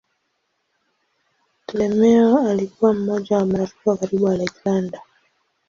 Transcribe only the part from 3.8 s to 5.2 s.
wa karibu wa Aleksander.